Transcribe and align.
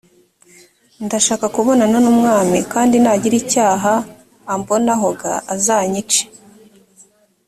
ndashaka 1.05 1.45
kubonana 1.55 1.97
n 2.03 2.07
umwami 2.13 2.57
kandi 2.73 2.95
nagira 3.03 3.35
icyaha 3.41 3.93
ambonaho 4.53 5.07
g 5.19 5.21
azanyice 5.53 6.21